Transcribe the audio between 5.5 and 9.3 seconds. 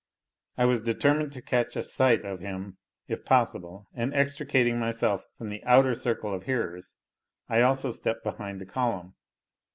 outer circle of hearers, I also stepped behind the column.